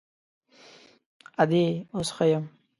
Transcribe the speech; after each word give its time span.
_ادې، 1.41 1.63
اوس 1.95 2.09
ښه 2.15 2.25
يم. 2.31 2.43